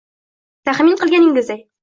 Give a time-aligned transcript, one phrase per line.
[0.69, 1.65] Tahmin qilganingizday